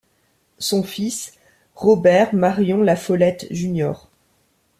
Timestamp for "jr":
3.51-3.93